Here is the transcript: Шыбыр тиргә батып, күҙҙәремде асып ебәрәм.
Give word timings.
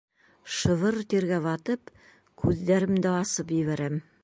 Шыбыр 0.59 0.97
тиргә 1.13 1.37
батып, 1.43 1.93
күҙҙәремде 2.45 3.13
асып 3.21 3.57
ебәрәм. 3.61 4.03